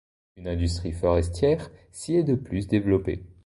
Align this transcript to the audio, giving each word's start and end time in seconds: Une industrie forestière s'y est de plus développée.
Une 0.35 0.47
industrie 0.47 0.93
forestière 0.93 1.69
s'y 1.91 2.15
est 2.15 2.23
de 2.23 2.33
plus 2.33 2.65
développée. 2.67 3.21